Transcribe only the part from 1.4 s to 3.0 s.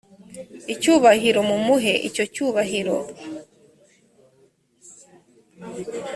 mumuhe icyo cyubahiro